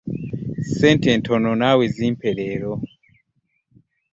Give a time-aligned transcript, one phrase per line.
[0.65, 2.73] Ssente ntono naawe zimpe leero.